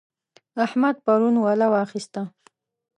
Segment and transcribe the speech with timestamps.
[0.65, 2.21] احمد پرون ولا واخيسته.